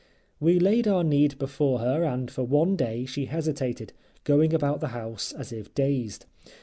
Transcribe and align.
We 0.39 0.57
laid 0.57 0.87
our 0.87 1.03
need 1.03 1.37
before 1.37 1.77
her 1.77 2.03
and 2.03 2.31
for 2.31 2.41
one 2.41 2.75
day 2.75 3.05
she 3.05 3.25
hesitated, 3.25 3.93
going 4.23 4.51
about 4.51 4.79
the 4.79 4.87
house 4.97 5.31
as 5.31 5.51
if 5.53 5.75
dazed. 5.75 6.25